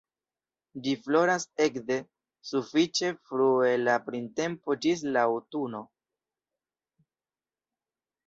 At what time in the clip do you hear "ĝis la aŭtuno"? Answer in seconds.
4.85-5.83